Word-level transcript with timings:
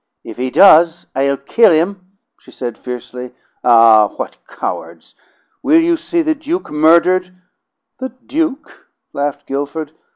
"If 0.23 0.37
he 0.37 0.49
does, 0.49 1.05
I'll 1.15 1.37
kill 1.37 1.71
him!" 1.71 2.13
she 2.39 2.49
said 2.49 2.75
fiercely. 2.75 3.35
"Ah, 3.63 4.07
what 4.15 4.37
cowards! 4.47 5.13
Will 5.61 5.79
you 5.79 5.95
see 5.95 6.23
the 6.23 6.33
Duke 6.33 6.71
murdered?" 6.71 7.35
"The 7.99 8.09
Duke!" 8.25 8.87
laughed 9.13 9.45
Guilford. 9.45 9.91